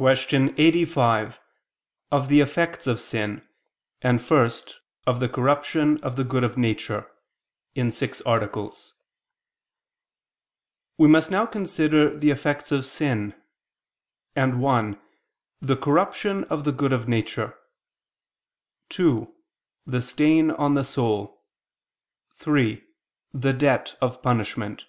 ________________________QUESTION 0.02 0.54
85 0.56 1.38
OF 2.10 2.28
THE 2.30 2.40
EFFECTS 2.40 2.86
OF 2.86 2.98
SIN, 2.98 3.46
AND, 4.00 4.22
FIRST, 4.22 4.80
OF 5.06 5.20
THE 5.20 5.28
CORRUPTION 5.28 6.00
OF 6.02 6.16
THE 6.16 6.24
GOOD 6.24 6.42
OF 6.42 6.56
NATURE 6.56 7.06
(In 7.74 7.90
Six 7.90 8.22
Articles) 8.22 8.94
We 10.96 11.06
must 11.06 11.30
now 11.30 11.44
consider 11.44 12.18
the 12.18 12.30
effects 12.30 12.72
of 12.72 12.86
sin; 12.86 13.34
and 14.34 14.62
(1) 14.62 14.98
the 15.60 15.76
corruption 15.76 16.44
of 16.44 16.64
the 16.64 16.72
good 16.72 16.94
of 16.94 17.06
nature; 17.06 17.58
(2) 18.88 19.30
the 19.84 20.00
stain 20.00 20.50
on 20.50 20.72
the 20.72 20.82
soul; 20.96 21.42
(3) 22.36 22.82
the 23.34 23.52
debt 23.52 23.98
of 24.00 24.22
punishment. 24.22 24.86